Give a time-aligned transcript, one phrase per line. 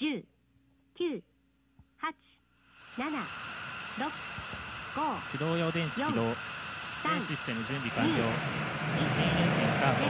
[0.00, 0.24] 10、
[0.98, 1.22] 9、
[2.02, 2.14] 8、
[2.98, 3.04] 7、
[3.96, 4.10] 6、
[4.96, 6.34] 5、駆動用電池起動
[7.04, 8.24] 全3、システム準備完了インエン
[9.54, 10.04] ジンスタート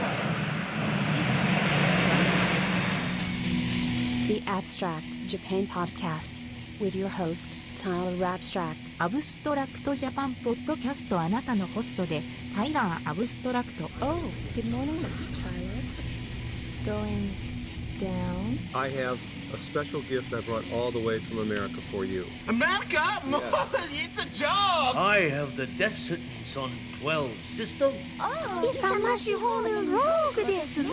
[4.27, 6.41] The Abstract Japan Podcast
[6.79, 8.75] with your host, Tyler Abstract.
[8.97, 12.23] アブストラクトジャパンポッドキャストあなたのホストで
[12.55, 14.17] タイラー・アブストラクト Oh,
[14.55, 15.27] good morning, Mr.
[15.35, 15.83] Tyler.
[16.85, 17.31] Going
[17.98, 18.58] down?
[18.74, 19.20] I have
[19.52, 22.26] a special gift I brought all the way from America for you.
[22.48, 23.02] America?
[23.24, 24.96] it's a job!
[24.96, 27.96] I have the death sentence on 12 systems.
[28.18, 30.90] 勇ましほるローグですね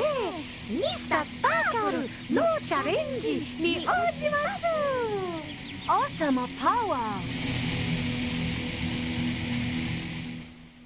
[0.70, 2.00] ミスタースパーカル
[2.32, 4.66] ノーチャレンジに応じます
[5.90, 7.58] 王様パワー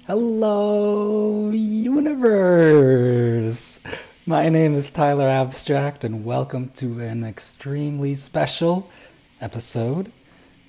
[0.04, 2.72] Hello, universe!
[4.29, 8.89] My name is Tyler Abstract, and welcome to an extremely special
[9.39, 10.11] episode,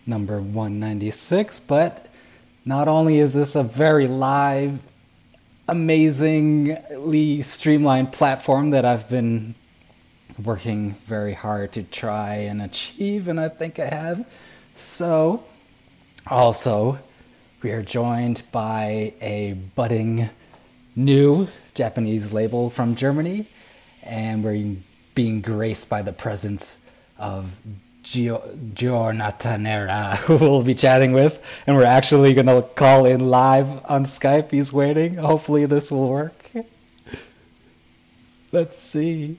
[0.07, 1.59] number 196.
[1.59, 2.07] But
[2.65, 4.79] not only is this a very live,
[5.67, 9.57] amazingly streamlined platform that I've been
[10.41, 14.25] working very hard to try and achieve, and I think I have.
[14.75, 15.43] So,
[16.29, 17.01] also,
[17.61, 20.31] we are joined by a budding
[20.99, 23.49] new Japanese label from Germany,
[24.03, 24.77] and we're
[25.15, 26.79] being graced by the presence
[27.17, 27.59] of
[28.03, 33.85] Gio- Giornatanera, who we'll be chatting with, and we're actually going to call in live
[33.87, 34.51] on Skype.
[34.51, 35.15] He's waiting.
[35.15, 36.51] Hopefully, this will work.
[38.53, 39.39] Let's see.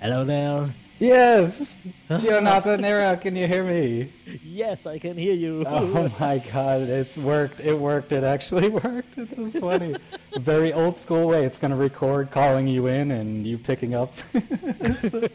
[0.00, 4.12] Hello there Yes, Giornatanera, can you hear me?
[4.42, 7.60] Yes I can hear you Oh my god, it's worked.
[7.60, 8.10] It worked.
[8.10, 9.16] It actually worked.
[9.16, 9.94] It's just funny.
[10.38, 11.44] Very old school way.
[11.44, 14.12] It's going to record calling you in and you picking up.
[14.34, 15.30] it's a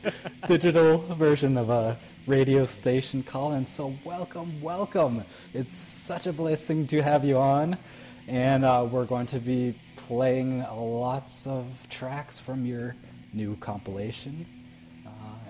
[0.47, 1.97] digital version of a
[2.27, 3.65] radio station call in.
[3.65, 5.23] So, welcome, welcome.
[5.53, 7.77] It's such a blessing to have you on.
[8.27, 12.95] And uh, we're going to be playing lots of tracks from your
[13.33, 14.45] new compilation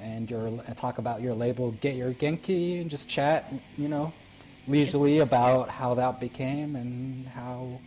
[0.04, 4.12] and your and talk about your label Get Your Genki and just chat, you know,
[4.68, 7.80] leisurely about how that became and how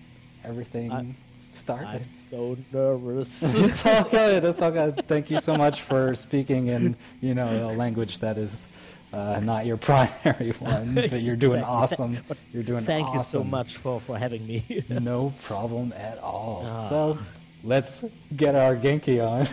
[0.45, 1.15] everything I-
[1.51, 2.03] started.
[2.03, 4.45] I'm so nervous it's all good.
[4.45, 5.07] It's all good.
[5.07, 8.69] Thank you so much for speaking in you know a language that is
[9.13, 12.19] uh, not your primary one, but you're doing awesome.
[12.53, 16.65] You're doing thank you so much for for having me No problem at all.
[16.67, 16.89] Ah.
[16.89, 17.19] So
[17.63, 18.05] let's
[18.35, 19.45] get our Genki on.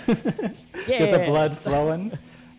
[0.87, 2.11] get the blood flowing.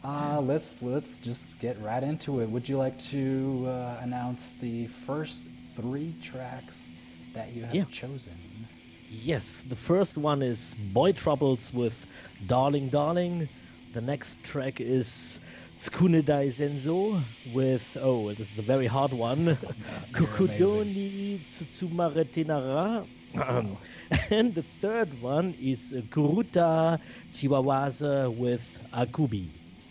[0.05, 2.51] Uh, let's let's just get right into it.
[2.51, 5.45] Would you like to uh, announce the first
[5.75, 6.89] three tracks
[7.33, 7.85] that you have Yeah.
[7.91, 8.69] chosen?
[9.09, 12.07] Yes, the first one is Boy Troubles with
[12.47, 13.49] Darling Darling.
[13.95, 15.41] The next track is
[15.79, 17.23] Tsukunedai Senso
[17.55, 19.57] with, oh, this is a very hard one.
[20.13, 23.07] Kukudoni Tsutsumare Tenara.
[24.31, 26.99] and the third one is Kuruta
[27.33, 29.49] Chiwawaza with Akubi.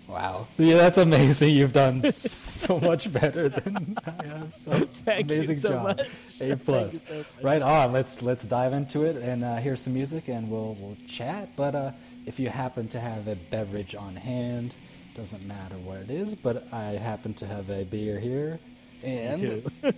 [0.07, 1.55] Wow, yeah, that's amazing.
[1.55, 4.53] You've done so much better than I have.
[4.53, 4.71] So
[5.05, 5.83] Thank you amazing so job.
[5.83, 5.99] much.
[6.01, 7.01] A Thank you plus.
[7.03, 7.25] so much.
[7.41, 7.91] Right on.
[7.93, 11.55] Let's let's dive into it and uh, hear some music and we'll we'll chat.
[11.55, 11.91] But uh,
[12.25, 14.75] if you happen to have a beverage on hand,
[15.15, 16.35] doesn't matter what it is.
[16.35, 18.59] But I happen to have a beer here,
[19.03, 19.63] and too.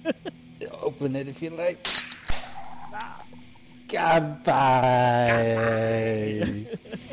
[0.81, 1.85] open it if you like.
[5.25, 6.67] Goodbye."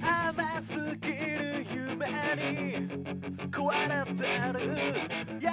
[0.00, 2.06] 甘すぎる夢
[2.36, 2.88] に
[3.50, 4.22] 壊れて
[4.52, 4.60] る
[5.40, 5.48] 優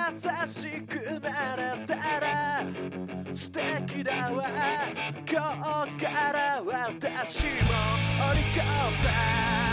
[0.47, 2.63] しくなれたら
[3.33, 4.45] 素敵だわ
[5.29, 7.49] 今日から私も
[8.29, 8.59] お利口
[9.03, 9.68] さん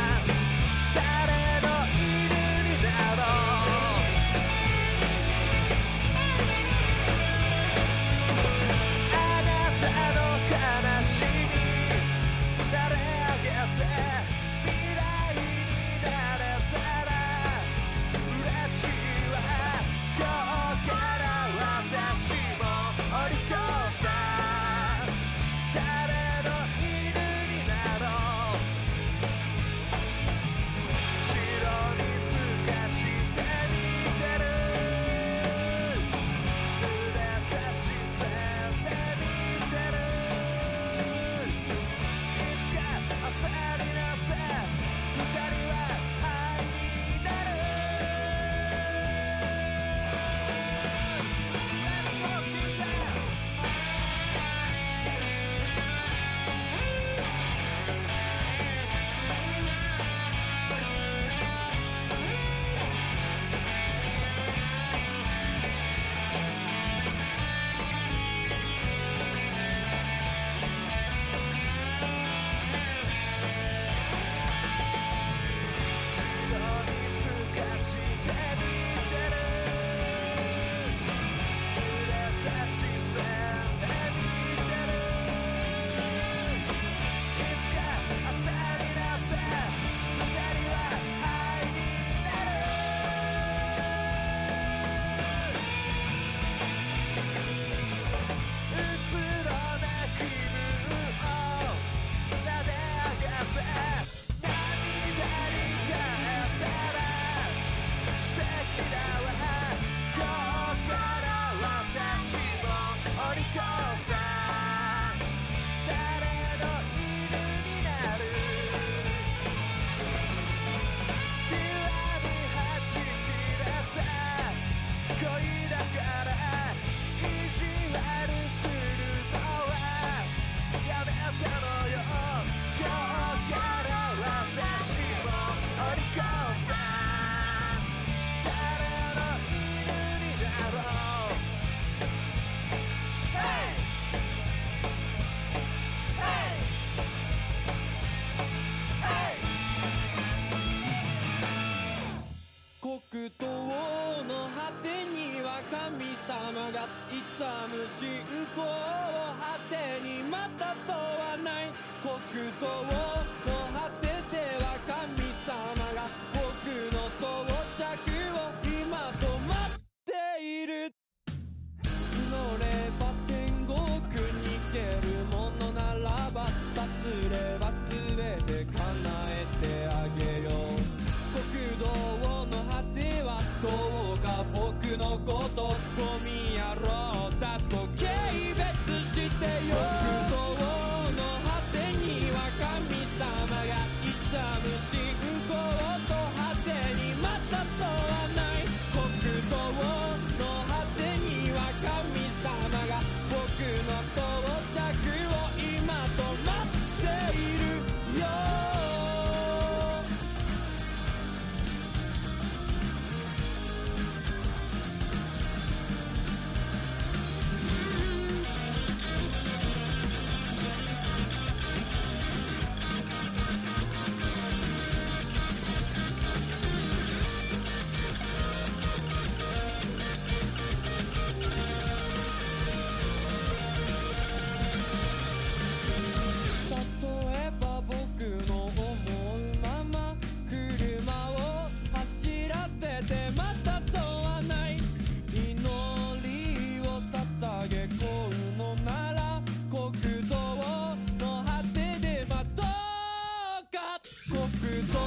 [254.66, 255.05] くと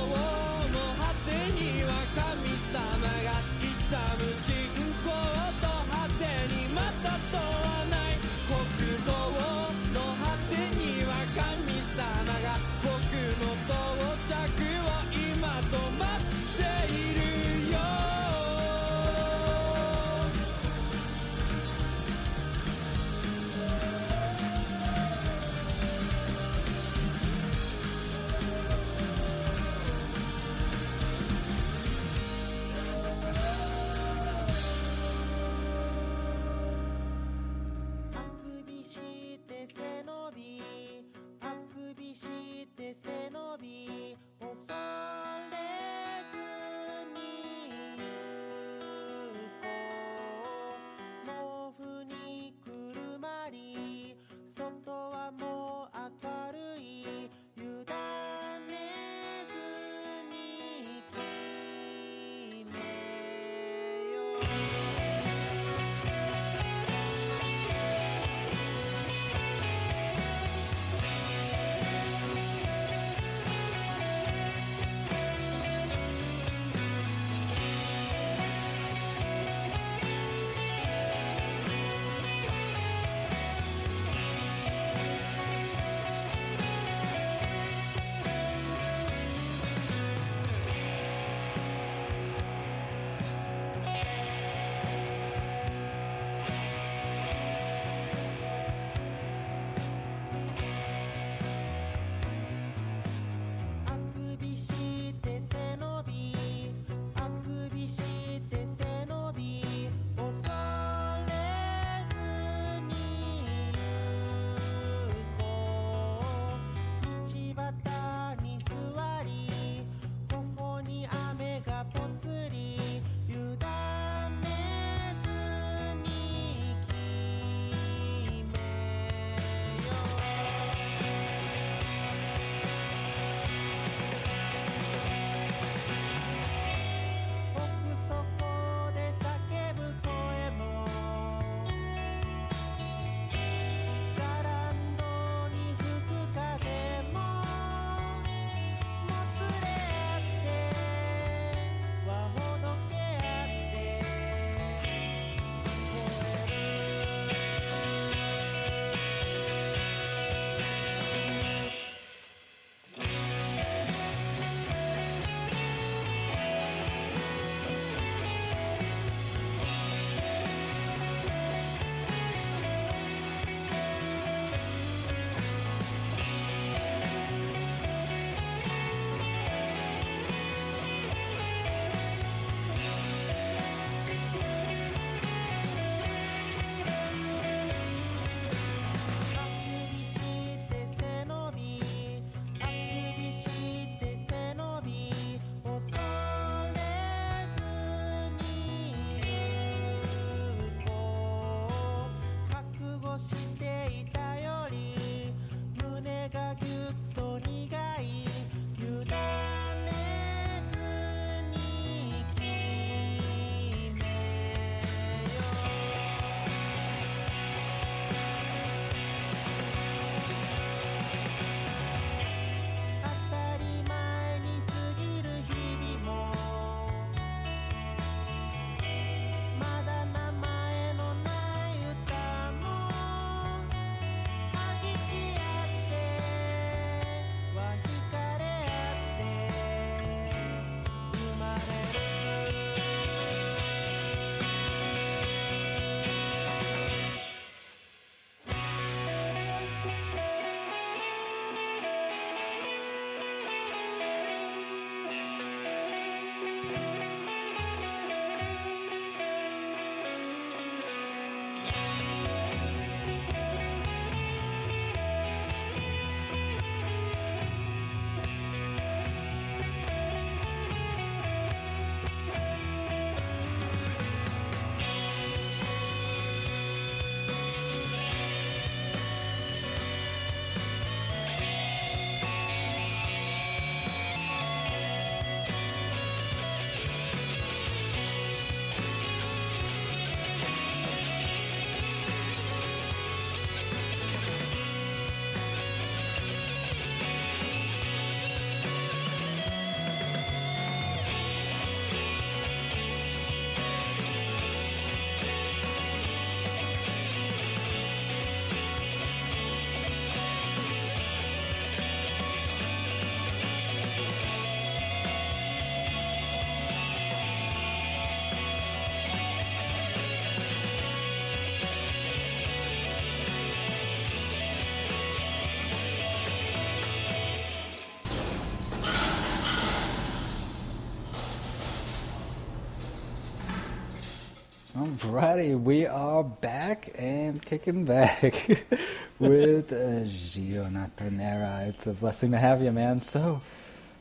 [334.99, 338.21] Alrighty, we are back and kicking back
[339.19, 341.69] with uh, Gio Natanera.
[341.69, 342.99] It's a blessing to have you, man.
[342.99, 343.39] So,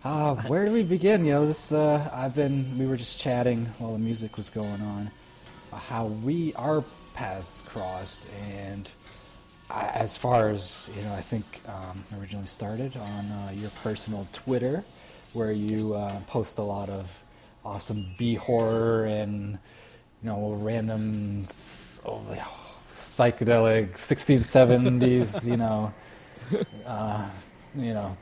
[0.04, 1.24] uh, where do we begin?
[1.24, 2.76] You know, this uh, I've been.
[2.76, 5.12] We were just chatting while the music was going on,
[5.72, 6.82] uh, how we our
[7.14, 8.90] paths crossed, and
[9.70, 14.26] I, as far as you know, I think um, originally started on uh, your personal
[14.32, 14.82] Twitter,
[15.32, 17.22] where you uh, post a lot of
[17.64, 19.60] awesome B horror and
[20.22, 21.44] you know random
[22.06, 22.22] oh,
[22.96, 25.92] psychedelic 60s 70s you know
[26.86, 27.28] uh,
[27.76, 28.16] you know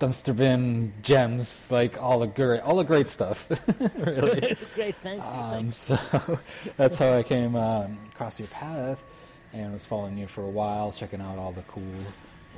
[0.00, 3.46] dumpster bin gems like all the great all the great stuff
[3.98, 5.28] really Great, thank you.
[5.28, 5.98] um, so
[6.76, 9.04] that's how I came um, across your path
[9.54, 11.82] and was following you for a while, checking out all the cool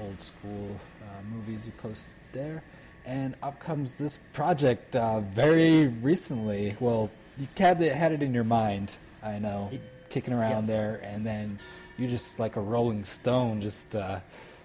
[0.01, 2.63] old school uh, movies you posted there.
[3.05, 6.75] And up comes this project uh, very recently.
[6.81, 9.71] Well, you had it, had it in your mind, I know,
[10.11, 10.67] kicking around Yes.
[10.67, 11.59] there, and then
[11.99, 14.21] you just like a rolling stone just uh,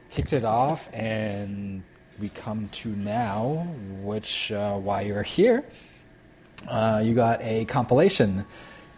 [0.09, 1.83] kicked it off, and
[2.19, 3.67] we come to now,
[4.01, 5.63] which uh, why you're here
[6.67, 8.45] uh, you got a compilation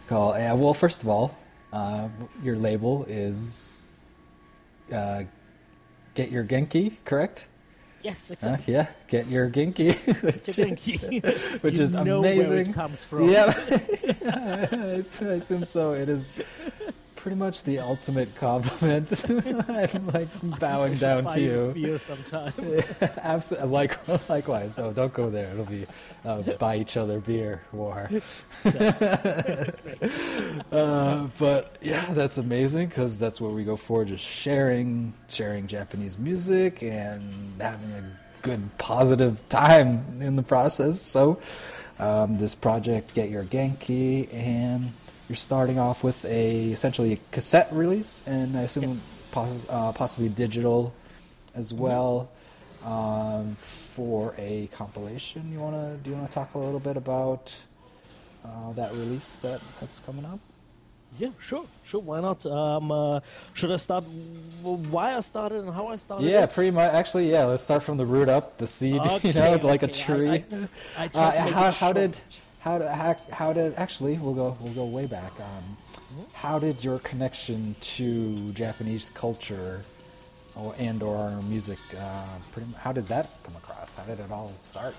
[0.06, 0.36] called.
[0.36, 1.34] Uh, well, first of all,
[1.72, 2.08] uh,
[2.42, 3.78] your label is
[4.92, 5.22] uh,
[6.14, 7.46] Get Your Genki, correct?
[8.04, 11.60] Yes, Uh, yeah, Get Your Genki, which, Genki.
[11.62, 12.72] which You is amazing.
[12.72, 13.28] Comes from.
[13.30, 13.52] Yeah,
[14.26, 15.92] I assume so.
[15.94, 16.34] It is
[17.24, 19.24] pretty much the ultimate compliment.
[19.30, 20.28] I'm like
[20.60, 21.86] bowing down to you you.
[21.86, 22.52] beer sometime.
[23.00, 23.70] Absolutely.
[23.70, 24.92] Like, likewise, though.
[24.92, 25.50] don't go there.
[25.52, 25.86] It'll be
[26.26, 28.10] uh, buy each other beer war.
[30.70, 34.04] uh, but yeah, that's amazing because that's what we go for.
[34.04, 37.22] Just sharing, sharing Japanese music and
[37.58, 38.04] having a
[38.42, 41.00] good, positive time in the process.
[41.00, 41.40] So,
[41.98, 44.92] um, this project, Get Your Genki, and
[45.28, 49.00] you're starting off with a essentially a cassette release, and I assume Yes.
[49.32, 50.92] poss- uh, possibly digital
[51.54, 52.28] as well
[52.84, 55.50] um, for a compilation.
[55.52, 57.54] You wanna do you wanna talk a little bit about
[58.44, 60.38] uh, that release that that's coming up?
[61.16, 62.00] Yeah, sure, sure.
[62.02, 62.44] Why not?
[62.44, 63.20] Um, uh,
[63.54, 64.02] should I start
[64.62, 66.26] why I started and how I started?
[66.28, 66.52] Yeah, it?
[66.52, 66.92] pretty much.
[66.92, 67.44] Actually, yeah.
[67.44, 68.94] Let's start from the root up, the seed.
[69.22, 70.44] you know, Okay, like a okay, I- tree.
[70.98, 72.18] I- I uh, how, how did
[72.64, 75.32] how did how, how did actually we'll go we'll go way back.
[75.38, 75.76] Um,
[76.32, 79.84] how did your connection to Japanese culture
[80.56, 83.94] or and or music uh, pretty how did that come across?
[83.96, 84.94] How did it all start?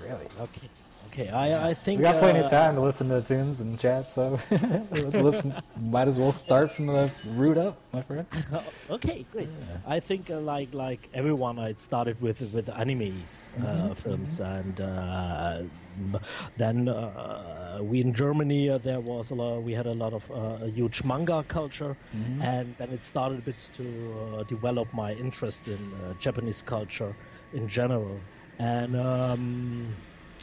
[0.00, 0.26] Really?
[0.40, 0.68] Okay,
[1.12, 1.28] okay.
[1.28, 4.10] I I think We got plenty uh, of time to listen to tunes and chat,
[4.10, 4.38] so
[4.90, 5.42] let's, let's
[5.76, 8.26] might as well start from the root up, my friend.
[8.90, 9.50] okay, great.
[9.84, 14.80] I think uh, like like everyone, I started with with animes Mm-hmm, uh, films, and
[14.80, 15.62] uh,
[15.98, 16.16] m-
[16.56, 19.62] then uh, we in Germany uh, there was a lot.
[19.62, 22.40] We had a lot of uh, a huge manga culture, Mm-hmm.
[22.40, 27.14] and then it started a bit to uh, develop my interest in uh, Japanese culture
[27.52, 28.24] in general,
[28.58, 28.96] and.
[28.96, 29.96] Um,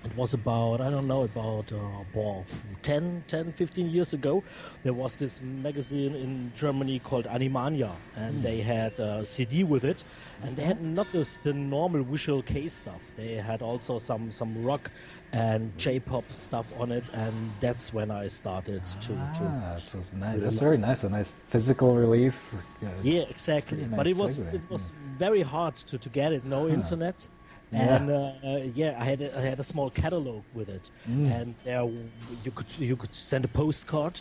[0.06, 1.78] it was about i don't know about uh,
[2.14, 2.46] well,
[2.84, 4.42] 10 10 15 years ago
[4.84, 10.04] there was this magazine in germany called animania and they had a cd with it
[10.44, 14.64] and they had not just the normal visual kei stuff they had also some some
[14.64, 14.90] rock
[15.34, 20.14] and j-pop stuff on it and that's when i started to, to Ah, so it's
[20.14, 20.40] nice.
[20.40, 21.04] That's very nice.
[21.04, 22.64] A nice physical release.
[22.82, 22.90] Yeah.
[23.04, 26.46] yeah exactly pretty but it was segue, it was very hard to, to get it
[26.46, 27.39] no internet Yeah.
[27.72, 31.32] And uh, uh, yeah i had a, i had a small catalog with it Mm.
[31.42, 31.84] and there
[32.44, 34.20] you could you could send a postcard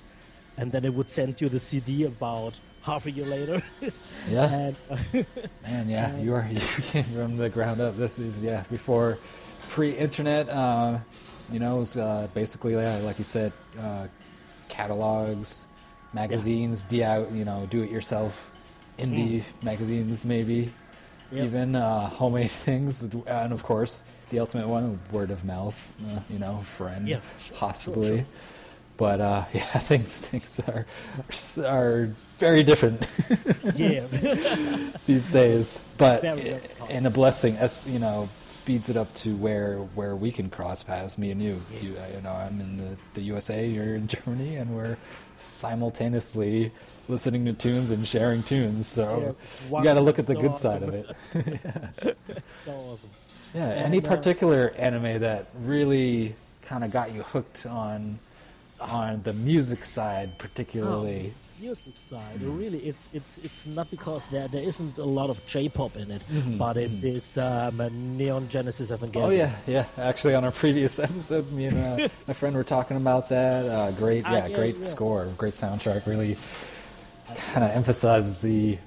[0.59, 3.63] and then it would send you the cd about half a year later
[4.29, 4.53] Yeah.
[4.53, 4.97] and uh,
[5.63, 6.61] Man, yeah, you are you
[6.93, 7.95] came from the ground up.
[7.95, 9.19] This is yeah before
[9.69, 10.49] pre-internet.
[10.49, 10.99] Uh,
[11.53, 14.07] you know, it was uh, basically yeah, like you said, uh,
[14.69, 15.67] catalogs,
[16.13, 18.51] magazines, DIY, you know, do-it-yourself,
[18.99, 20.71] indie magazines maybe,
[21.33, 21.47] Yep.
[21.47, 25.93] even uh, homemade things, and of course the ultimate one, word of mouth.
[26.07, 27.21] Uh, you know, friend, Yeah,
[27.55, 28.09] possibly.
[28.09, 28.27] sure, sure.
[28.97, 30.85] But uh, yeah, things things are
[31.65, 33.07] are very different.
[33.77, 34.07] yeah
[35.07, 35.81] these days.
[35.99, 36.91] But Very, i- very hard.
[36.91, 40.83] and a blessing, as you know, speeds it up to where where we can cross
[40.83, 41.63] paths, me and you.
[41.81, 44.97] You, uh, you know, I'm in the, the USA, you're in Germany, and we're
[45.37, 46.73] simultaneously
[47.09, 48.97] listening to tunes and sharing tunes.
[48.97, 51.07] Yeah, So it's you got to look at the so good side of it.
[52.65, 53.11] so awesome
[53.55, 53.69] Yeah.
[53.71, 58.19] And, Any uh, particular anime that really kind of got you hooked on
[58.81, 61.35] on the music side, particularly?
[61.61, 65.97] music side, really, it's it's it's not because there there isn't a lot of J-pop
[65.97, 66.23] in it,
[66.57, 69.23] but it is um, a Neon Genesis Evangelion.
[69.27, 69.85] Oh yeah, yeah.
[69.97, 73.65] Actually, on our previous episode, me and uh, my friend were talking about that.
[73.67, 74.85] Uh, great, Ah, yeah, yeah, great yeah.
[74.85, 76.07] score, great soundtrack.
[76.07, 76.37] Really,
[77.37, 78.79] kind of emphasizes the.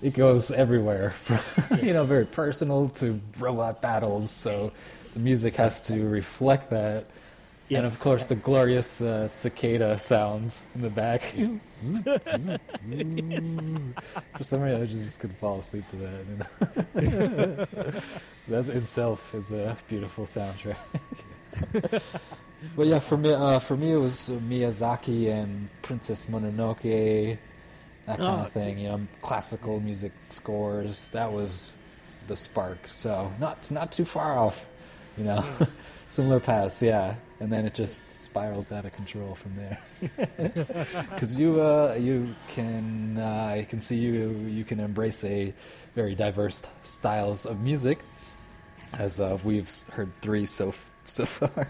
[0.00, 4.30] It goes everywhere, from, you know, very personal to robot battles.
[4.30, 4.72] So
[5.14, 7.06] the music has to reflect that.
[7.68, 7.78] Yeah.
[7.78, 11.22] And of course, the glorious uh, cicada sounds in the back.
[14.36, 16.24] For some reason, I just could fall asleep to that.
[16.94, 17.66] You know?
[18.48, 20.76] that itself is a beautiful soundtrack.
[22.74, 27.36] but yeah, for me, uh, for me, it was Miyazaki and Princess Mononoke,
[28.08, 28.78] that kind Oh, of thing.
[28.78, 31.08] You know, classical music scores.
[31.10, 31.72] That was
[32.26, 32.88] the spark.
[32.88, 34.66] So not not too far off.
[35.16, 35.44] You know,
[36.08, 36.82] similar paths.
[36.82, 39.78] Yeah, and then it just spirals out of control from there.
[41.10, 45.52] Because you uh, you can uh, I can see you you can embrace a
[45.94, 47.98] very diverse styles of music,
[48.98, 50.72] as uh, we've heard three so
[51.06, 51.68] so far,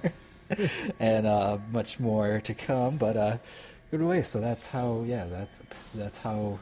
[1.01, 2.96] and uh, much more to come.
[2.96, 3.37] But uh,
[3.90, 4.22] good way.
[4.22, 5.61] So that's how yeah that's
[5.94, 6.59] that's how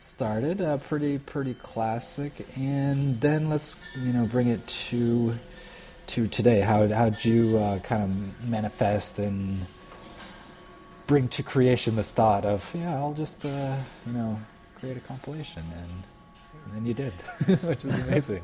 [0.00, 0.60] started.
[0.60, 2.46] Uh, pretty pretty classic.
[2.56, 5.34] And then let's you know bring it to
[6.08, 6.60] to today.
[6.60, 9.66] How how'd you uh, kind of manifest and
[11.06, 14.38] bring to creation this thought of yeah I'll just uh, you know
[14.82, 16.02] create a compilation and,
[16.64, 17.12] and then you did,
[17.62, 18.42] which is amazing.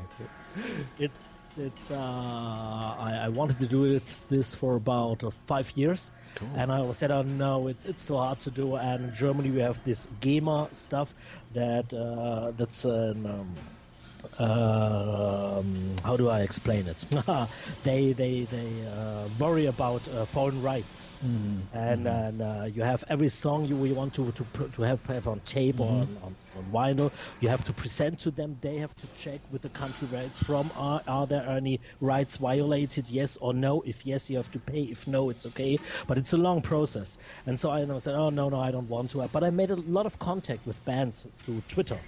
[0.97, 1.91] It's it's.
[1.91, 6.11] Uh, I, I wanted to do it, this for about uh, five years,
[6.55, 9.61] and I said, "Oh no, it's it's too hard to do." And in Germany, we
[9.61, 11.13] have this GEMA stuff
[11.53, 13.25] that uh, that's an.
[13.25, 13.55] Um,
[14.39, 17.03] um, how do I explain it?
[17.83, 21.09] they they they uh, worry about uh, foreign rights,
[21.71, 25.27] and, and uh, you have every song you, you want to to, to have have
[25.27, 27.13] on tape or on, on, on vinyl.
[27.39, 28.57] You have to present to them.
[28.61, 30.71] They have to check with the country where it's from.
[30.75, 33.09] Are are there any rights violated?
[33.09, 33.81] Yes or no.
[33.81, 34.83] If yes, you have to pay.
[34.83, 35.79] If no, it's okay.
[36.07, 37.17] But it's a long process.
[37.45, 39.27] And so I know, said, oh no no, I don't want to.
[39.27, 42.01] But I made a lot of contact with bands through Twitter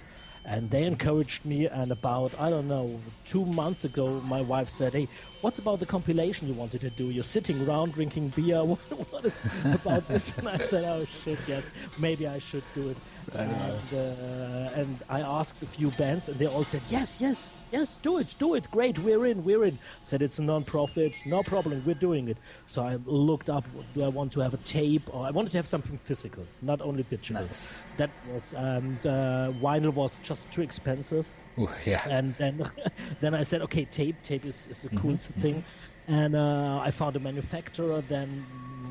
[0.44, 4.92] and they encouraged me and about i don't know two months ago my wife said
[4.92, 5.08] hey
[5.40, 7.10] what's about the compilation you wanted to do?
[7.10, 8.62] You're sitting around drinking beer.
[8.72, 8.78] What,
[9.12, 10.36] what is about this?
[10.38, 12.96] And i said oh shit yes maybe i should do it.
[13.34, 13.52] And,
[13.92, 18.18] uh, and i asked a few bands and they all said yes yes yes do
[18.18, 19.78] it do it great we're in we're in.
[20.04, 22.36] Said it's a non-profit no problem we're doing it.
[22.66, 25.58] So i looked up do i want to have a tape or i wanted to
[25.58, 27.74] have something physical not only digital Nice.
[27.96, 31.26] that was and uh, vinyl was just too expensive.
[31.58, 32.06] Ooh, yeah.
[32.08, 32.62] and then
[33.20, 35.64] then i said okay tape tape is, is a cool thing.
[36.08, 38.44] And uh, i found a manufacturer then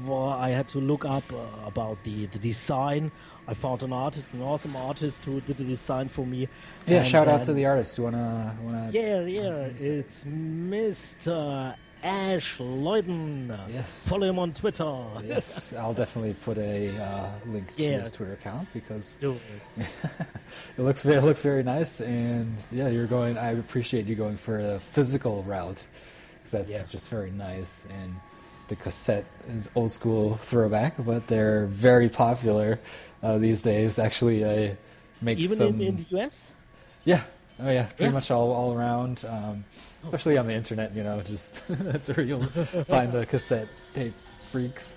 [0.05, 3.11] well, i had to look up uh, about the, the design
[3.47, 6.47] i found an artist an awesome artist who did the design for me
[6.87, 7.97] Yeah, And shout out to the artist.
[7.97, 8.89] You wanna wanna?
[8.91, 13.55] yeah yeah it's mr ash Leuden.
[13.71, 14.07] Yes.
[14.07, 14.91] follow him on twitter
[15.23, 19.35] Yes, I'll definitely put a uh, link to his Twitter account because it.
[20.77, 22.01] it looks very, it looks very nice.
[22.01, 23.37] And yeah, you're going.
[23.37, 25.85] I appreciate you going for a physical route
[26.37, 26.83] because that's Yeah.
[26.89, 27.87] just very nice.
[28.01, 28.15] And
[28.67, 32.79] the cassette is old school throwback, but they're very popular
[33.23, 33.99] uh, these days.
[33.99, 34.77] Actually, I
[35.21, 35.67] make even some.
[35.81, 36.51] in, in the us
[37.05, 37.23] Yeah.
[37.63, 38.11] Oh yeah, pretty Yeah.
[38.11, 39.23] much all all around.
[39.27, 39.63] Um,
[40.03, 42.43] especially on the internet, you know, just that's where you'll
[42.85, 44.15] find the cassette tape
[44.51, 44.95] freaks.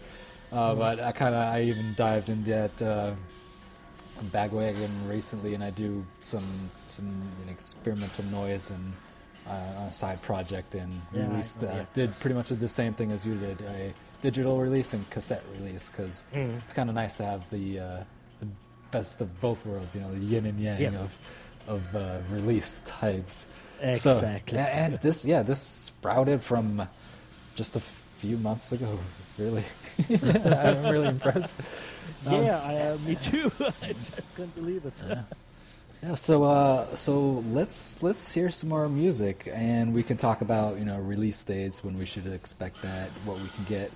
[0.53, 3.13] Uh, but I kind of I even dived in that uh,
[4.33, 7.07] bagwagon recently, and I do some some
[7.41, 8.93] you know, experimental noise and
[9.49, 11.85] uh, a side project, and Yeah, I released uh, yeah.
[11.93, 15.91] did pretty much the same thing as you did a digital release and cassette release
[15.91, 16.57] because Mm.
[16.59, 18.05] it's kind of nice to have the, uh, the
[18.95, 21.03] best of both worlds, you know, the yin and yang Yeah.
[21.05, 21.11] of
[21.67, 23.47] of uh, release types.
[23.81, 24.59] Exactly.
[24.59, 26.87] So, and this, yeah, this sprouted from
[27.57, 27.81] just a
[28.21, 28.99] few months ago.
[29.37, 29.65] Really,
[30.63, 31.57] I'm really impressed.
[32.27, 33.51] Um, yeah I, uh, me too
[33.83, 34.97] i just couldn't believe it
[36.03, 40.79] Yeah, so uh, so let's let's hear some more music, and we can talk about
[40.79, 43.91] you know release dates when we should expect that, what we can get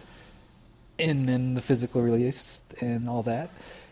[0.99, 3.49] in in the physical release, and all that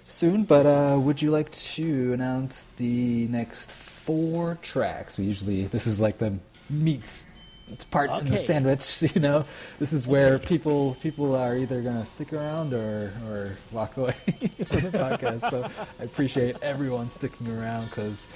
[0.06, 0.44] soon.
[0.44, 5.18] But uh, would you like to announce the next four tracks?
[5.18, 6.34] We usually this is like the
[6.68, 7.26] meats
[7.72, 9.02] it's part in the sandwich.
[9.16, 9.44] You know,
[9.78, 14.12] this is where people people are either gonna stick around or or walk away
[14.64, 15.48] from the podcast.
[15.50, 15.68] So
[16.00, 18.28] I appreciate everyone sticking around because,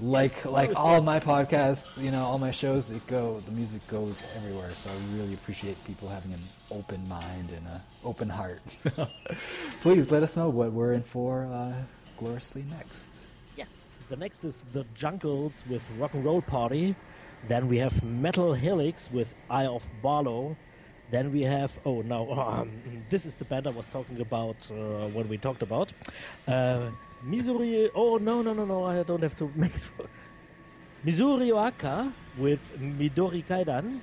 [0.00, 4.22] like like all my podcasts, you know, all my shows, it go the music goes
[4.36, 4.70] everywhere.
[4.72, 8.60] So I really appreciate people having an open mind and an open heart.
[8.68, 8.90] So
[9.80, 11.72] please let us know what we're in for uh,
[12.18, 13.10] gloriously next.
[13.56, 13.94] Yes.
[14.10, 16.94] The next is the Junkles with Rock and Roll Party.
[17.48, 20.56] Then we have Metal Helix with Eye of Barlow.
[21.10, 22.70] Then we have oh no, um,
[23.10, 25.92] this is the band I was talking about uh, when we talked about
[26.48, 26.90] uh,
[27.22, 27.90] Missouri.
[27.94, 28.84] Oh no no no no!
[28.84, 29.82] I don't have to make it.
[31.04, 34.00] Missouri Oaka with Midori Kaidan.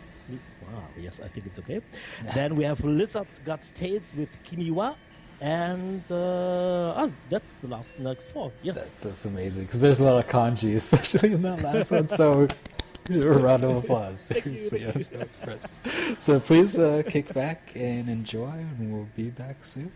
[0.61, 1.81] Wow, yes, I think it's okay.
[2.35, 4.95] Then we have Lizard's Got Tails with Kimiwa.
[5.41, 8.51] And uh, oh, that's the last next four.
[8.61, 8.75] Yes.
[8.75, 12.07] That's, that's amazing because there's a lot of kanji, especially in that last one.
[12.09, 12.47] So,
[13.09, 14.19] a round of applause.
[14.19, 15.75] Seriously, I'm so impressed.
[16.21, 19.91] So please uh, kick back and enjoy, and we'll be back soon.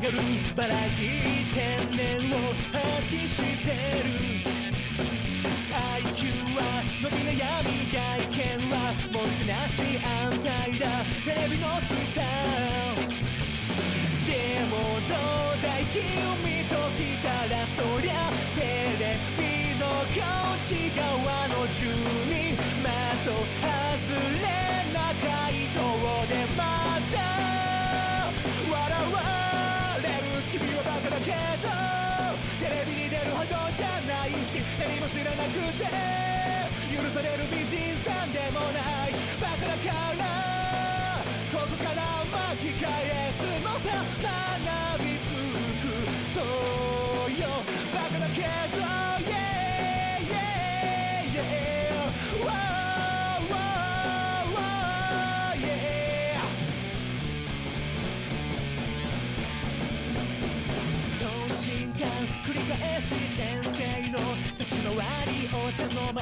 [0.00, 0.16] がる。
[0.56, 1.60] バラエティー天
[1.96, 2.00] 然
[2.32, 2.34] を
[2.72, 2.78] 発
[3.08, 3.68] 揮して
[4.02, 4.08] る。
[5.70, 6.18] IQ
[6.56, 6.58] は
[7.02, 7.98] 伸び悩み外
[8.32, 8.40] 見
[8.70, 8.74] は
[9.12, 10.08] 文句なし安
[10.42, 10.86] 泰だ。
[11.24, 12.24] テレビのスター。
[14.26, 14.30] で
[14.66, 14.72] も
[15.06, 15.12] ど
[15.58, 15.80] うだい？
[15.86, 16.39] 気を
[35.00, 35.88] も知らなくて
[36.94, 39.16] 許される美人さんでもない。
[39.40, 39.88] バカだか
[40.18, 40.24] ら
[41.50, 44.79] ここから巻き返すのさ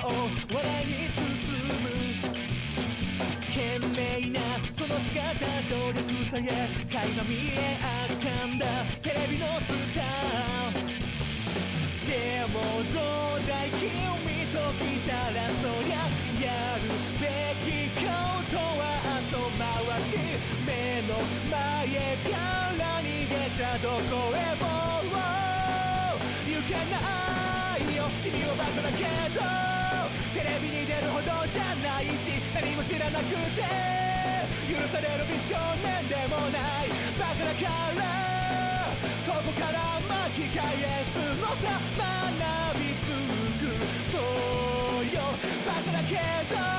[0.04, 0.08] を
[0.54, 1.18] 笑いに包
[1.82, 1.86] む
[3.48, 3.56] 懸
[3.96, 4.38] 命な
[4.76, 5.18] その姿
[5.68, 5.98] 努力
[6.30, 6.42] さえ
[6.92, 8.64] 垣間見えあかんだ。
[9.02, 10.74] テレビのスター
[12.06, 12.12] で
[12.52, 12.56] も
[12.94, 12.96] ど
[13.36, 13.80] うだい君
[14.52, 15.94] ときたらそりゃ
[16.40, 16.46] や
[16.78, 16.84] る
[17.20, 17.24] べ
[17.64, 18.02] きこ
[18.50, 18.80] とは
[19.18, 19.62] 後回
[20.02, 20.06] し
[20.66, 20.68] 目
[21.08, 21.10] の
[21.50, 21.52] 前
[22.24, 22.30] か
[22.78, 24.64] ら逃げちゃどこへも
[26.46, 26.96] 行けな
[27.76, 27.98] いよ。
[28.22, 28.98] 君はバカだけ
[29.38, 29.67] ど。
[30.98, 33.62] レビに出るほどじゃないし何も知らなくて
[34.68, 36.90] 許される美少年でもない。
[37.18, 37.62] バカだか
[37.94, 38.02] ら
[39.26, 39.78] ここから
[40.08, 40.64] 巻き返
[41.12, 43.06] すのさ学びつ
[43.60, 43.66] く。
[44.12, 45.18] そうよ。
[45.66, 46.14] バカだけ
[46.54, 46.77] ど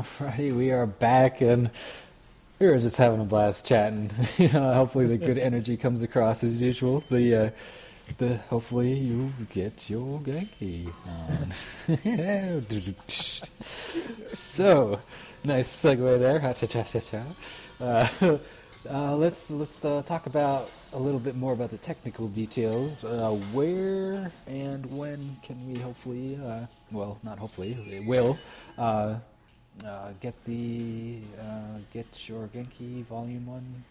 [0.00, 1.68] Alrighty, we are back and
[2.58, 4.10] we were just having a blast chatting.
[4.38, 7.00] you know, hopefully the good energy comes across as usual.
[7.00, 7.50] The uh,
[8.16, 11.52] the hopefully you get your Genki on.
[14.32, 14.98] so
[15.44, 16.40] nice segue there.
[16.40, 17.22] Ha cha cha cha.
[17.78, 18.08] Uh,
[18.90, 23.04] uh, let's let's uh, talk about a little bit more about the technical details.
[23.04, 28.38] Uh, where and when can we hopefully, uh, well, not hopefully, we will
[29.84, 33.84] uh, get the uh, get your Genki Volume One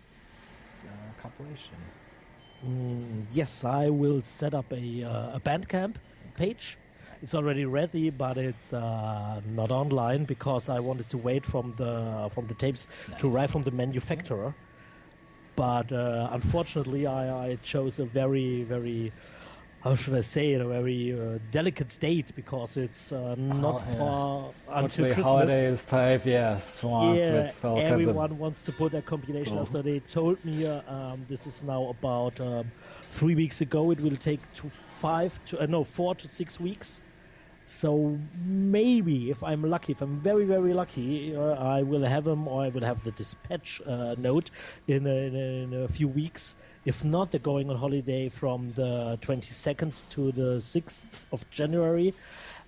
[0.85, 1.77] uh, compilation?
[2.65, 5.95] Mm, yes, I will set up a, uh, a Bandcamp
[6.35, 6.77] page.
[7.21, 12.29] It's already ready, but it's uh, not online because I wanted to wait from the
[12.33, 12.87] from the tapes
[13.19, 14.55] to arrive from the manufacturer.
[15.55, 19.11] But uh, unfortunately, I, I chose a very very
[19.81, 23.91] how should I say it a very uh, delicate date because it's uh, not Oh,
[23.91, 23.97] yeah.
[23.97, 25.25] far until Unfortunately, Christmas.
[25.25, 27.99] holidays type, yeah, swamped Yeah, with all kinds of.
[28.01, 29.65] everyone wants to put their compilation out.
[29.65, 29.71] Cool.
[29.73, 32.71] So they told me uh, um, this is now about um,
[33.11, 33.91] three weeks ago.
[33.91, 37.01] It will take to five to uh, no four to six weeks.
[37.65, 42.47] So maybe if I'm lucky, if I'm very very lucky, uh, I will have them
[42.47, 44.49] or I will have the dispatch uh, note
[44.87, 46.55] in a, in, a, in a few weeks.
[46.85, 52.13] If not, they're going on holiday from the 22nd to the 6th of January,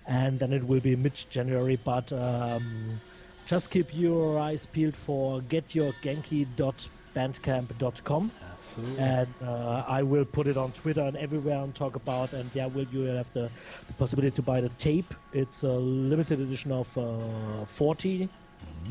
[0.06, 1.78] and then it will be mid-January.
[1.82, 3.00] But um,
[3.46, 8.30] just keep your eyes peeled for getyourgenki.bandcamp.com
[8.62, 9.02] Absolutely.
[9.02, 12.32] and uh, I will put it on Twitter and everywhere and talk about.
[12.32, 13.50] And there will you will have the,
[13.86, 15.12] the possibility to buy the tape.
[15.32, 18.28] It's a limited edition of uh, 40,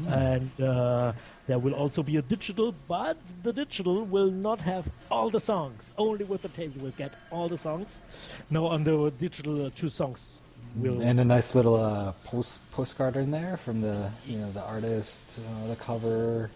[0.10, 1.14] and uh,
[1.48, 2.74] there will also be a digital.
[2.88, 5.94] But the digital will not have all the songs.
[5.98, 8.02] Only with the tape you will get all the songs.
[8.50, 10.40] No, on the digital, uh, two songs
[10.76, 11.02] will.
[11.02, 15.40] and a nice little uh, post postcard in there from the you know the artist,
[15.40, 16.50] uh, the cover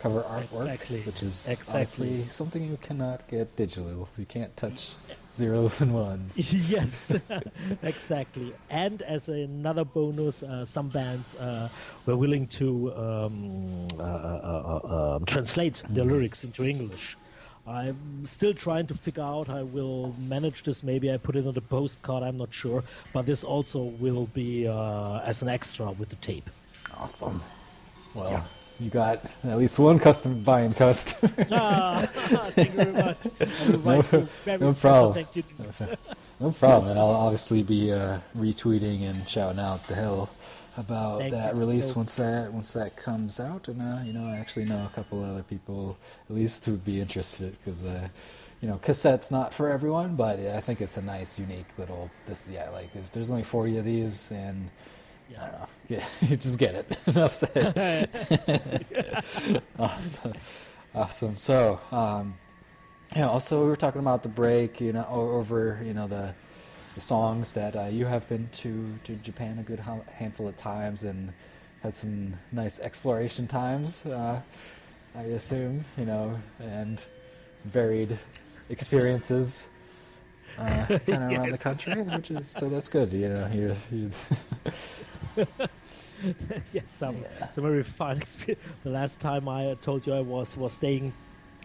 [0.00, 1.00] cover artwork, Exactly.
[1.02, 2.26] which is Exactly.
[2.28, 4.06] something you cannot get digitally.
[4.16, 4.90] You can't touch
[5.38, 6.52] zeros and ones.
[6.68, 7.12] yes,
[7.82, 8.52] exactly.
[8.70, 11.68] And as another bonus, uh, some bands uh,
[12.06, 17.16] were willing to um, uh, uh, uh, um, translate their lyrics into English.
[17.66, 19.48] I'm still trying to figure out.
[19.50, 20.82] I will manage this.
[20.82, 22.22] Maybe I put it on the postcard.
[22.22, 22.82] I'm not sure.
[23.12, 26.48] But this also will be uh, as an extra with the tape.
[26.96, 27.42] Awesome.
[28.14, 28.42] Well, Yeah.
[28.80, 31.46] You got at least one custom buying customer.
[31.52, 33.26] ah, thank you very much.
[33.40, 35.26] I will write you very no problem.
[36.40, 36.90] No problem.
[36.90, 40.30] And I'll obviously be uh, retweeting and shouting out the hell
[40.76, 43.66] about Thank that release so- once that once that comes out.
[43.68, 45.96] And uh, you know, I actually know a couple other people
[46.30, 47.84] at least who would be interested because.
[47.84, 48.08] Uh,
[48.60, 52.10] you know, cassette's not for everyone, but I think it's a nice, unique little.
[52.26, 54.68] This, yeah, like if there's only forty of these, and
[55.30, 56.98] I don't know, yeah, you just get it.
[57.06, 58.08] Enough said.
[59.78, 60.34] awesome,
[60.94, 61.36] awesome.
[61.36, 62.36] So, um,
[63.16, 63.28] yeah.
[63.28, 64.80] Also, we were talking about the break.
[64.80, 66.34] You know, over you know the,
[66.94, 70.56] the songs that uh, you have been to to Japan a good ha- handful of
[70.56, 71.32] times and
[71.82, 74.04] had some nice exploration times.
[74.04, 74.40] Uh,
[75.16, 77.02] I assume you know and
[77.64, 78.18] varied
[78.68, 79.68] experiences.
[80.58, 83.12] Uh, kind of around the country, which is so that's good.
[83.12, 84.10] You know, you, you
[86.72, 88.62] yes, some some very fun experience.
[88.84, 91.12] The last time I told you I was was staying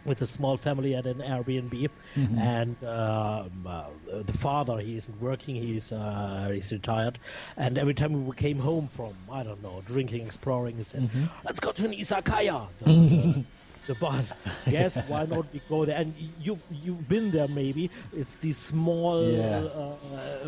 [0.06, 2.38] with a small family at an Airbnb, Mm-hmm.
[2.38, 3.86] and um, uh,
[4.26, 7.20] the father he isn't working, he's uh, he's retired,
[7.58, 11.26] and every time we came home from I don't know drinking, exploring, he said, Mm-hmm.
[11.46, 13.44] "Let's go to an izakaya." The,
[13.88, 14.32] the, boss,
[14.68, 15.98] yes, why not we go there?
[15.98, 17.90] And you've you've been there maybe.
[18.16, 19.60] It's these small Yeah.
[19.60, 20.48] uh, uh,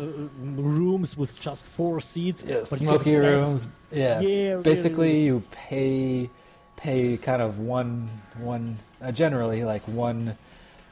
[0.56, 3.66] rooms with just four seats, yeah, but you get smoky rooms.
[3.92, 5.24] Yeah, Yeah, basically really.
[5.24, 6.30] you pay
[6.76, 8.08] pay kind of one
[8.38, 10.36] one uh, generally like one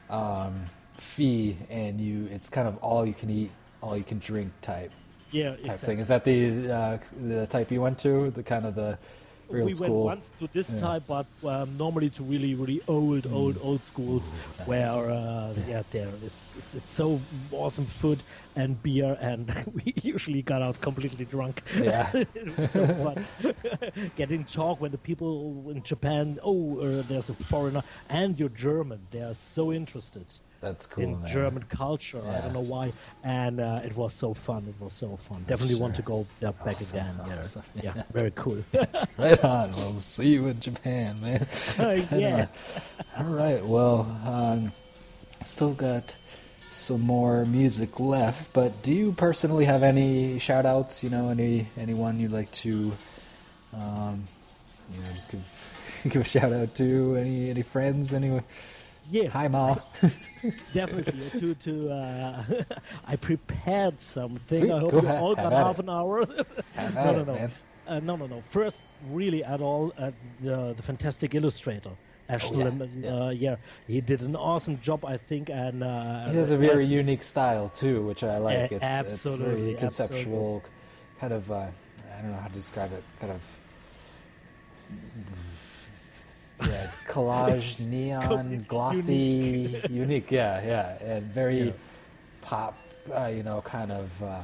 [0.09, 0.65] um,
[0.97, 4.91] fee, and you it's kind of all you can eat, all you can drink type
[5.31, 5.85] Yeah, type exactly.
[5.87, 5.99] thing.
[5.99, 8.29] Is that the uh, the type you went to?
[8.31, 8.97] The kind of the
[9.49, 9.79] real we school.
[9.79, 10.75] went once to this Yeah.
[10.75, 14.65] type, but um, normally to really, really old, old, old schools nice.
[14.65, 18.23] where, uh, yeah, there is it's, it's so awesome food
[18.55, 21.63] and beer, and we usually got out completely drunk.
[21.73, 22.11] Yeah.
[22.13, 23.27] it was so fun.
[24.15, 29.07] Getting talk when the people in Japan, oh, uh, there's a foreigner, and you're German.
[29.11, 30.33] They are so interested
[30.65, 31.03] That's cool.
[31.03, 31.31] in man.
[31.31, 32.21] German culture.
[32.27, 32.91] I don't know why,
[33.23, 34.65] and uh, it was so fun.
[34.67, 35.45] It was so fun.
[35.47, 37.15] Definitely want to go there back Awesome, again.
[37.27, 37.37] Yeah.
[37.37, 37.63] awesome.
[37.83, 38.57] yeah, very cool.
[39.17, 39.71] Right on.
[39.77, 41.47] We'll see you in Japan, man.
[42.11, 42.81] yes.
[43.17, 43.63] All right.
[43.65, 44.71] Well, um,
[45.45, 46.15] still got
[46.71, 51.03] some more music left, but do you personally have any shout outs?
[51.03, 52.91] You know, any anyone you'd like to,
[53.73, 54.23] um,
[54.93, 55.43] you know, just give
[56.09, 57.15] give a shout out to?
[57.15, 58.13] Any any friends?
[58.13, 58.41] Any?
[59.09, 59.75] Yeah, Hi, Ma.
[60.73, 61.29] definitely.
[61.39, 62.43] To to uh,
[63.07, 64.59] I prepared something.
[64.59, 65.83] Sweet, I hope go you ahead, all have got half it.
[65.83, 66.25] an hour.
[66.95, 67.33] No, no, it, no.
[67.33, 67.51] man.
[67.87, 68.41] Uh, no, no, no.
[68.49, 68.81] First,
[69.11, 71.91] really, at all, uh, the the fantastic illustrator.
[72.27, 72.71] Ashley, yeah,
[73.03, 73.13] yeah.
[73.25, 76.83] Uh, yeah, he did an awesome job, I think, and uh, He has a very
[76.85, 78.71] as- unique style too, which I like.
[78.71, 80.63] Uh, it's, it's very conceptual,
[81.19, 81.51] kind of.
[81.51, 81.67] Uh,
[82.17, 83.03] I don't know how to describe it.
[83.19, 83.41] Kind of
[86.67, 90.31] yeah, collage, neon, glossy, unique.
[90.31, 91.71] Yeah, yeah, and very Yeah.
[92.41, 92.77] pop.
[93.13, 94.41] Uh, you know, kind of uh,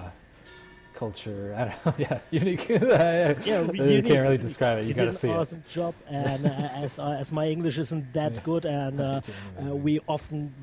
[0.93, 1.55] culture.
[1.57, 1.93] I don't know.
[2.05, 2.69] Yeah, unique.
[2.69, 4.05] yeah, Yeah, you unique.
[4.05, 4.83] can't really describe it.
[4.83, 5.37] You, You gotta see an it.
[5.39, 9.21] awesome job, and uh, as uh, as my English isn't that good, and uh,
[9.75, 10.53] we often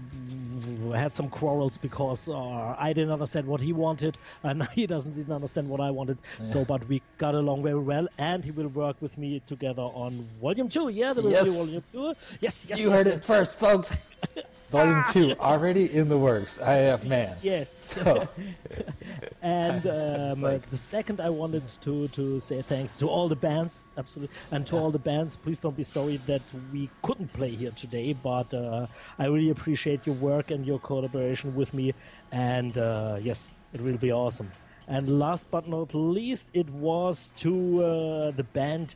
[0.95, 5.33] had some quarrels because uh, I didn't understand what he wanted, and he doesn't didn't
[5.33, 6.19] understand what I wanted.
[6.43, 10.29] So, but we got along very well, and he will work with me together on
[10.41, 10.89] volume two.
[10.89, 11.49] Yeah, there will Yes.
[11.49, 12.07] be volume two.
[12.41, 14.11] Yes, yes, You yes, heard yes, it first, folks.
[14.71, 16.61] Volume two already in the works.
[16.61, 17.35] I have man.
[17.43, 17.73] Yes.
[17.73, 18.29] So
[19.43, 23.85] And um, like- the second, I wanted to to say thanks to all the bands,
[23.97, 25.37] absolutely, and to all the bands.
[25.37, 28.87] Please don't be sorry that we couldn't play here today, but uh,
[29.19, 31.95] I really appreciate your work and your collaboration with me.
[32.33, 34.51] And uh, yes, it will be awesome.
[34.89, 38.95] And last but not least, it was to uh, the band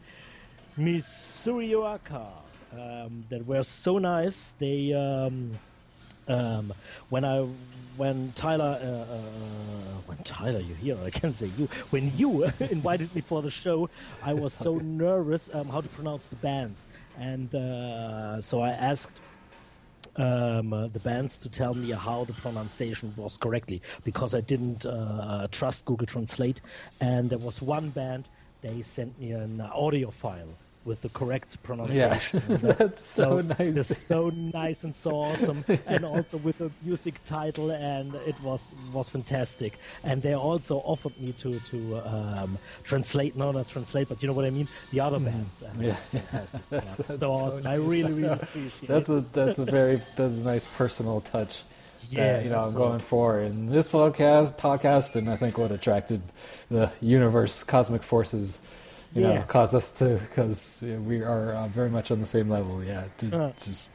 [0.79, 2.27] Misurioaka
[2.73, 4.55] um, that were so nice.
[4.59, 5.59] They um,
[6.29, 6.73] um,
[7.09, 12.17] when I when Tyler uh, uh, when Tyler you here I can't say you when
[12.17, 16.37] you invited me for the show I was so nervous um, how to pronounce the
[16.37, 16.89] bands.
[17.15, 19.21] And uh, so I asked
[20.17, 24.87] um, uh, the bands to tell me how the pronunciation was correctly because I didn't
[24.87, 26.61] uh, trust Google Translate.
[27.01, 28.29] And there was one band
[28.61, 33.77] they sent me an audio file with the correct pronunciation that- that's so, nice.
[33.91, 38.75] it's so nice and so awesome, and also with a music title, and it was
[38.93, 39.79] was fantastic.
[40.05, 44.35] And they also offered me to to um, translate, no, not translate, but you know
[44.35, 45.63] what I mean, the other bands.
[45.63, 45.87] And Mm.
[45.87, 45.95] Yeah.
[45.95, 46.61] fantastic.
[46.71, 47.67] That's- Yeah, that's so so awesome.
[47.67, 49.17] I really, really appreciate That's it.
[49.17, 51.63] a that's a very that's a nice personal touch.
[52.11, 55.71] Yeah, that, you know, I'm going for in this podcast podcast, and I think what
[55.71, 56.21] attracted
[56.71, 58.61] the universe, cosmic forces,
[59.15, 59.43] you know, Yeah.
[59.43, 62.83] caused us to because we are uh, very much on the same level.
[62.83, 63.51] Yeah, Uh.
[63.53, 63.93] just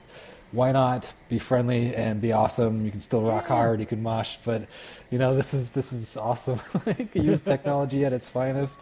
[0.52, 2.86] why not be friendly and be awesome?
[2.86, 4.64] You can still rock hard, you can mosh, but
[5.12, 6.60] you know, this is this is awesome.
[6.86, 8.82] like, use technology at its finest,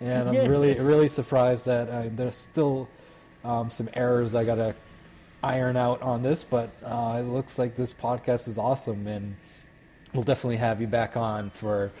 [0.00, 0.46] and I'm Yeah.
[0.46, 2.88] really really surprised that uh, there's still
[3.44, 4.74] um, some errors I gotta
[5.42, 9.36] iron out on this, but uh, it looks like this podcast is awesome, and
[10.14, 11.92] we'll definitely have you back on for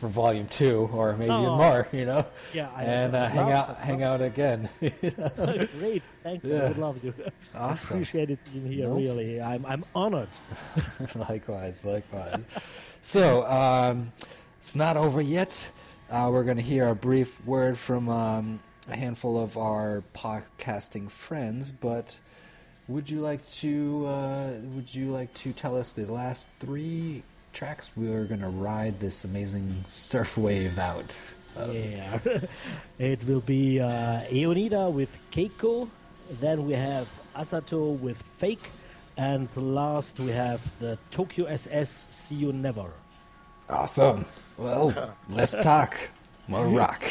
[0.00, 1.56] for volume two or maybe even Oh.
[1.56, 1.86] more.
[1.92, 4.68] You know, Yeah, I- and uh, hang out hang out again.
[4.80, 6.56] Great, thank you.
[6.56, 7.14] I would love you.
[7.54, 7.98] I Awesome.
[7.98, 8.88] appreciate it being here.
[8.88, 8.98] Nope.
[8.98, 10.28] Really, I'm I'm honored.
[11.14, 12.46] likewise, likewise.
[13.00, 14.10] So um,
[14.58, 15.70] it's not over yet.
[16.10, 21.10] Uh, we're going to hear a brief word from um, a handful of our podcasting
[21.10, 22.18] friends, but.
[22.88, 24.04] Would you like to?
[24.08, 27.22] Uh, would you like to tell us the last three
[27.52, 31.20] tracks we're gonna ride this amazing surf wave out?
[31.72, 32.18] Yeah,
[32.98, 35.88] it will be uh, Eonida with Keiko.
[36.40, 38.70] Then we have Asato with Fake,
[39.16, 42.90] and last we have the Tokyo SS See You Never.
[43.68, 44.24] Awesome.
[44.56, 45.96] Well, let's talk
[46.48, 47.02] more rock.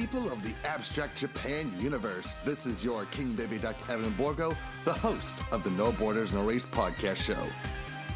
[0.00, 2.38] People of the Abstract Japan universe.
[2.38, 6.42] This is your King Baby Duck Evan Borgo, the host of the No Borders No
[6.42, 7.44] Race podcast show.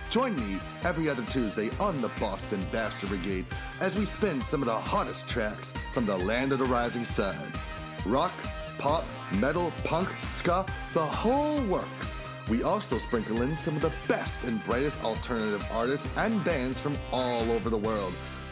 [0.08, 3.44] Join me every other Tuesday on the Boston Bastard Brigade
[3.82, 7.36] as we spin some of the hottest tracks from the land of the rising sun.
[8.06, 8.32] Rock,
[8.78, 9.04] pop,
[9.34, 10.64] metal, punk, ska,
[10.94, 12.16] the whole works.
[12.48, 16.96] We also sprinkle in some of the best and brightest alternative artists and bands from
[17.12, 18.14] all over the world,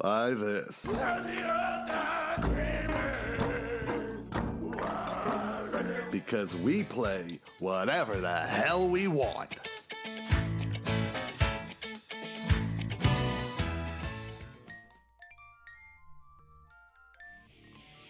[0.00, 1.02] by this.
[6.10, 9.60] Because we play whatever the hell we want.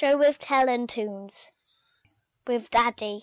[0.00, 1.50] Show with Tunes
[2.46, 3.18] with Daddy.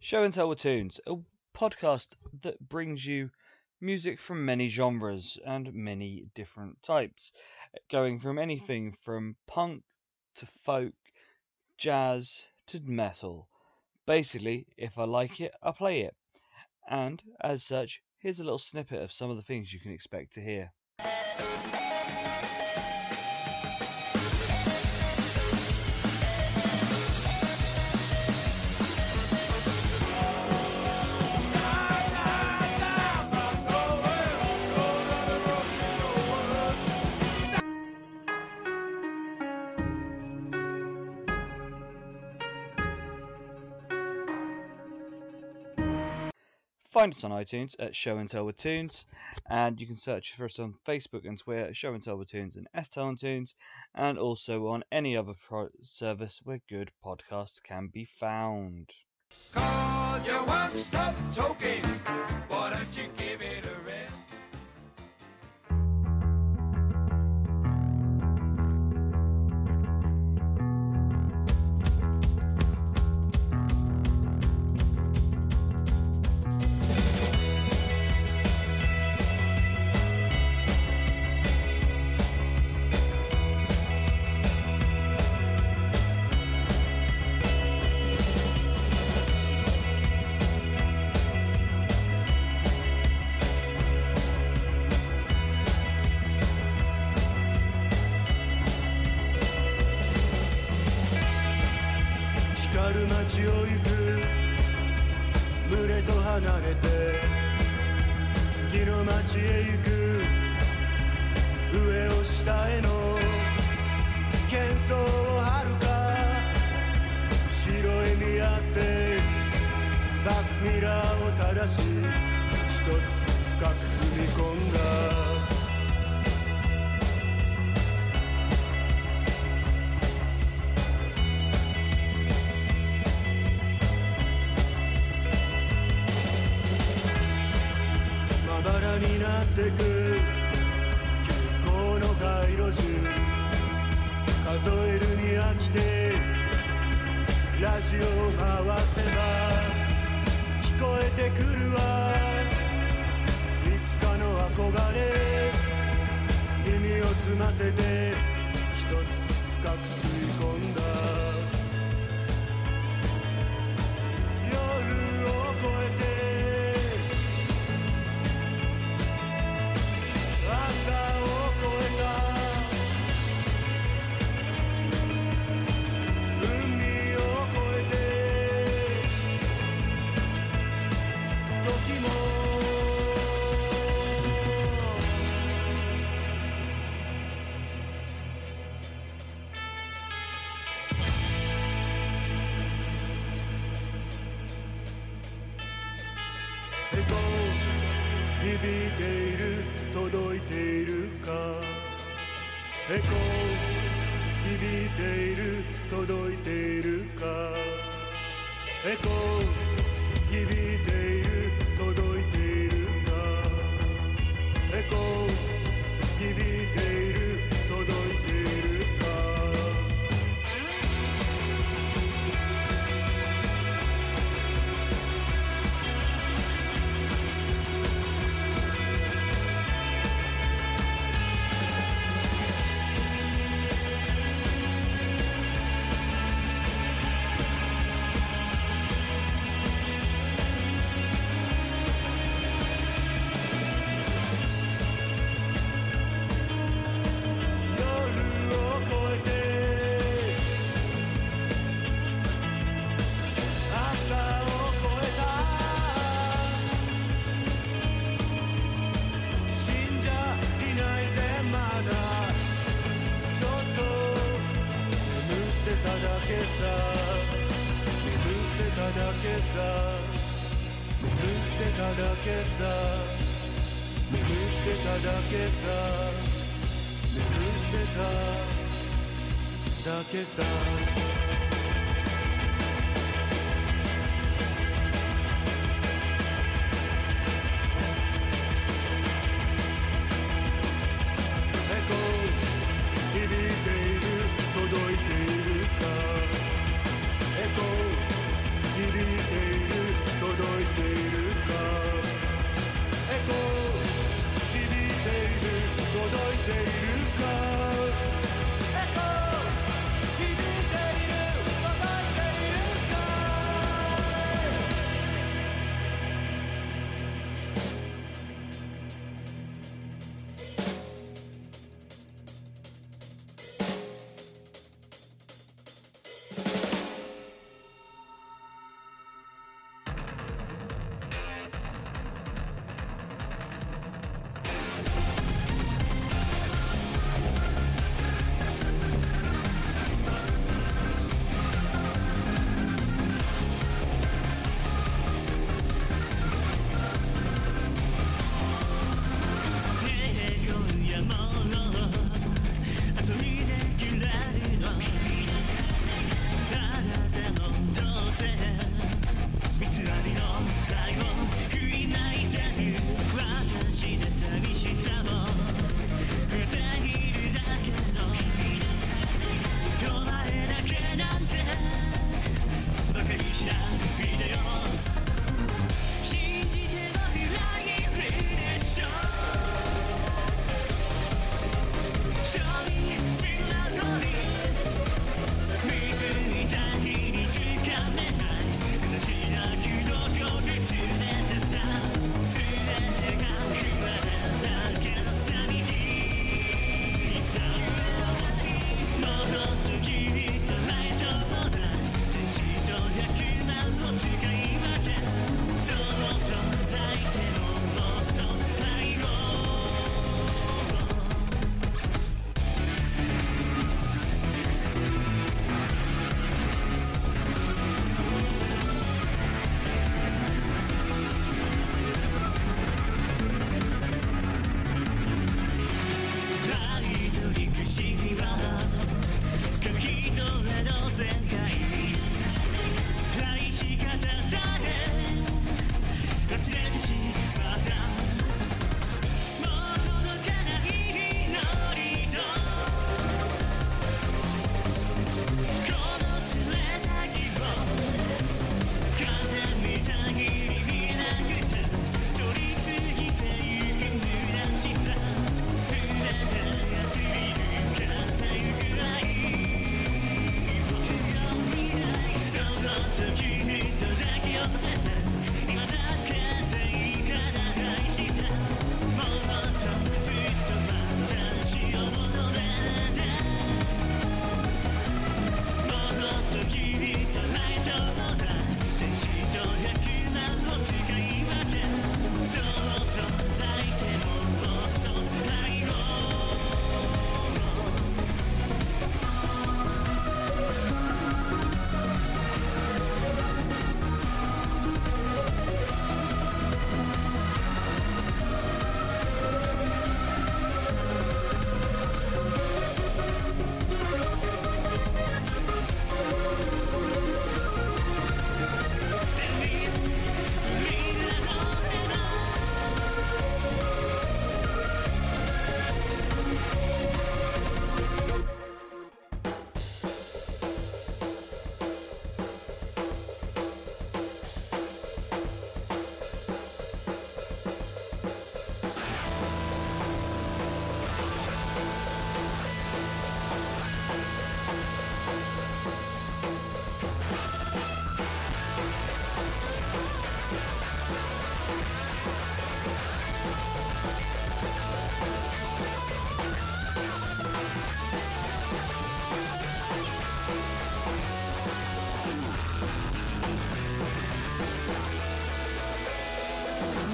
[0.00, 1.16] Show and Tell with Tunes, a
[1.54, 2.08] podcast
[2.40, 3.30] that brings you
[3.82, 7.34] music from many genres and many different types,
[7.90, 9.82] going from anything from punk
[10.36, 10.94] to folk,
[11.76, 13.46] jazz to metal.
[14.06, 15.46] Basically, if I like mm.
[15.46, 16.14] it, I play it.
[16.88, 20.34] And as such, here's a little snippet of some of the things you can expect
[20.34, 20.72] to hear.
[46.94, 49.04] Find us on iTunes at Show and Tell with Tunes,
[49.50, 52.54] and you can search for us on Facebook and Twitter Show and Tell with Tunes
[52.54, 53.56] and S Tell and Tunes,
[53.96, 58.92] and also on any other pro- service where good podcasts can be found.
[59.52, 61.82] Call your one-stop token.
[62.46, 63.08] Why don't you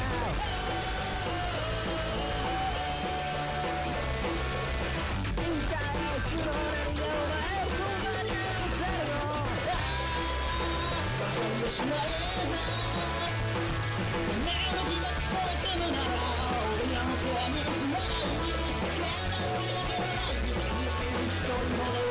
[6.31, 6.35] し
[11.79, 11.95] ないな
[14.27, 14.77] 夢の日が
[15.31, 15.93] 燃えてるなら
[16.71, 18.53] 俺らもそうは見せないやめろ
[19.31, 20.83] やめろない
[21.21, 21.45] 一人
[21.77, 22.10] まで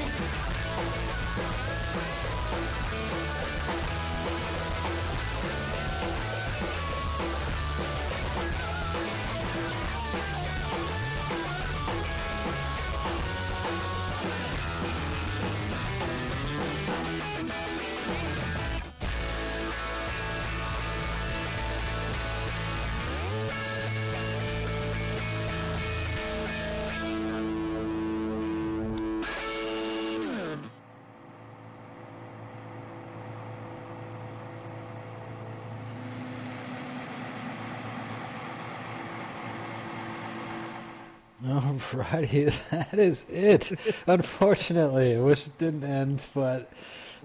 [41.48, 43.72] Alrighty, that is it.
[44.08, 46.72] Unfortunately, I wish it didn't end, but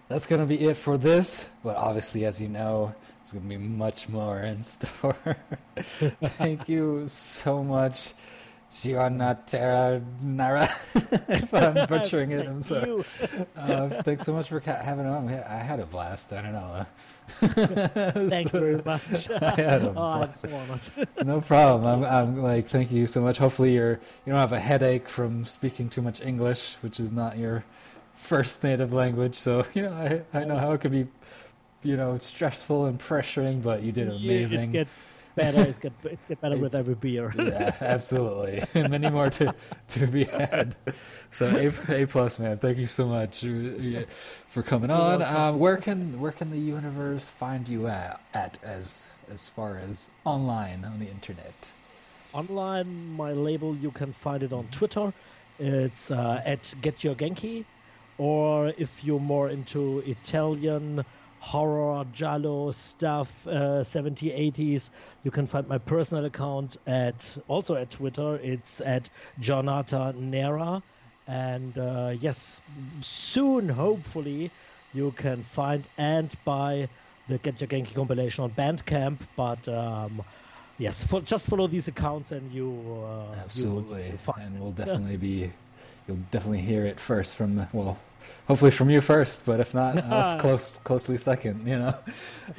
[0.09, 1.49] that's gonna be it for this.
[1.65, 5.17] But obviously, as you know, there's gonna be much more in store.
[6.37, 8.13] Thank you so much,
[8.71, 10.69] Gianatera Nara.
[11.29, 13.03] if I'm butchering it, I'm sorry.
[13.57, 15.29] Uh, thanks so much for ca- having on.
[15.29, 16.33] I had a blast.
[16.33, 16.87] I don't know.
[18.29, 19.31] Thank you very much.
[19.31, 20.41] I had a Oh, blast.
[20.43, 20.89] so
[21.23, 22.05] no problem.
[22.05, 23.39] I'm, I'm like, thank you so much.
[23.39, 23.93] Hopefully, you're
[24.27, 27.65] you don't have a headache from speaking too much English, which is not your
[28.15, 29.37] first native language.
[29.37, 31.07] So you know, I I know how it could be,
[31.85, 34.73] you know, stressful and pressuring, but you did amazing.
[34.73, 34.89] Get
[35.35, 35.63] better.
[35.63, 37.33] It get it's get better with every beer.
[37.39, 39.55] yeah, absolutely, and many more to
[39.89, 40.77] to be had.
[41.31, 42.59] So a a plus, man.
[42.59, 44.05] Thank you so much uh,
[44.47, 45.23] for coming on.
[45.23, 50.11] Uh, where can where can the universe find you at, at as as far as
[50.25, 51.73] online on the internet?
[52.33, 55.13] Online, my label you can find it on Twitter.
[55.59, 57.65] It's uh, at Get Your Genki,
[58.19, 61.05] or if you're more into Italian
[61.41, 64.91] horror giallo stuff, uh, 70s, 80s,
[65.25, 68.37] you can find my personal account at also at Twitter.
[68.37, 69.11] It's at
[69.41, 70.83] Jonata Nera,
[71.27, 72.61] and uh, yes,
[73.01, 74.51] soon hopefully
[74.93, 76.89] you can find and buy
[77.29, 79.67] the Get Your Genki compilation on Bandcamp, but.
[79.69, 80.23] Um,
[80.79, 82.73] Yes, fo- just follow these accounts and you.
[83.05, 85.53] Uh, Absolutely, you find and we'll definitely be.
[86.11, 87.97] You'll definitely hear it first from the well,
[88.49, 91.69] hopefully from you first, but if not, us close closely second.
[91.69, 91.95] You know,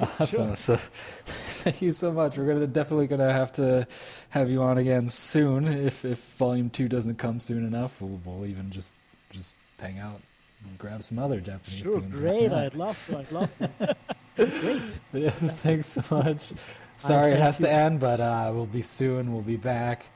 [0.18, 0.56] awesome.
[0.56, 0.76] So,
[1.26, 2.38] Thank you so much.
[2.38, 3.86] We're gonna definitely gonna have to
[4.30, 5.68] have you on again soon.
[5.68, 8.94] If if volume two doesn't come soon enough, we'll, we'll even just
[9.30, 10.22] just hang out
[10.64, 12.20] and grab some other Japanese Sure, tunes.
[12.20, 12.52] great.
[12.52, 13.18] I'd love to.
[13.18, 13.96] I'd love to.
[14.36, 14.82] great.
[15.12, 16.54] Yeah, thanks so much.
[16.96, 19.34] Sorry it has to end, but uh, we'll be soon.
[19.34, 20.06] We'll be back.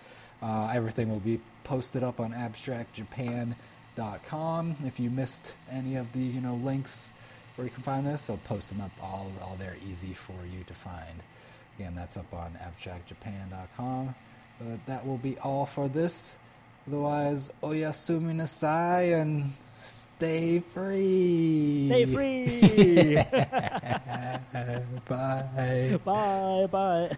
[0.41, 4.77] Uh, everything will be posted up on abstractjapan.com.
[4.87, 7.11] If you missed any of the you know links
[7.57, 10.63] where you can find this, I'll post them up all all there easy for you
[10.65, 11.23] to find.
[11.77, 14.15] Again, that's up on abstractjapan.com.
[14.61, 16.39] But that will be all for this.
[16.89, 21.89] Otherwise, oyasumi nasai and stay free.
[21.89, 23.17] Stay free.
[25.05, 25.99] Bye.
[26.05, 26.67] Bye.
[26.71, 27.17] Bye.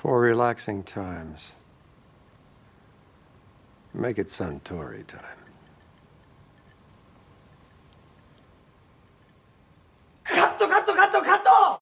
[0.00, 1.52] for relaxing times.
[3.92, 5.40] Make it Suntory time.